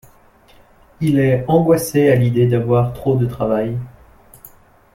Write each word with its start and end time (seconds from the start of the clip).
Il 0.99 1.19
est 1.19 1.45
angoissé 1.47 2.09
à 2.09 2.15
l'idée 2.15 2.47
d'avoir 2.47 2.91
trop 2.93 3.15
de 3.17 3.27
travail. 3.27 3.77